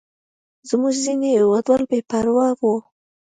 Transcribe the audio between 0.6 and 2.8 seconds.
زموږ ځینې هېوادوال بې پروا وو.